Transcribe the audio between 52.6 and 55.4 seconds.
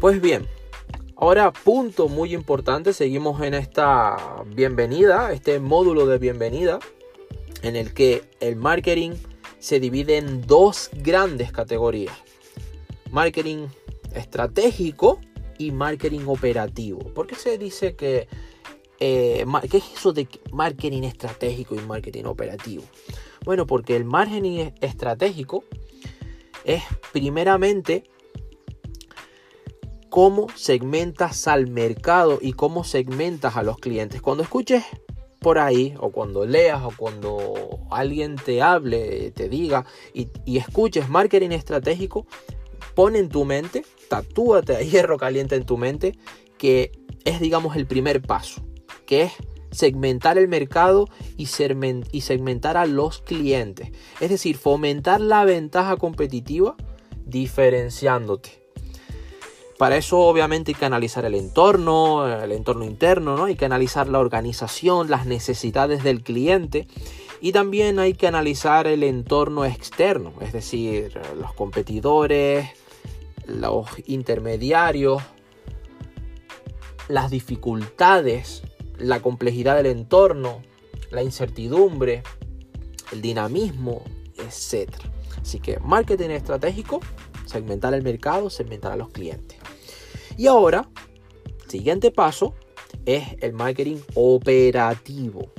a los clientes. Es decir, fomentar